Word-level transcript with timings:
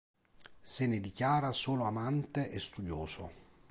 Se 0.73 0.87
ne 0.87 0.99
dichiara 0.99 1.53
solo 1.53 1.83
amante 1.83 2.49
e 2.49 2.59
studioso. 2.59 3.31